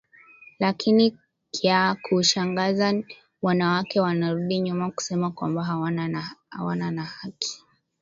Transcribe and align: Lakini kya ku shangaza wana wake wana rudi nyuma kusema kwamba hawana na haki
Lakini 0.59 1.05
kya 1.55 1.81
ku 2.03 2.15
shangaza 2.29 2.87
wana 3.45 3.65
wake 3.73 3.97
wana 3.99 4.33
rudi 4.33 4.57
nyuma 4.59 4.91
kusema 4.91 5.31
kwamba 5.31 5.63
hawana 5.63 6.91
na 6.91 7.03
haki 7.05 7.59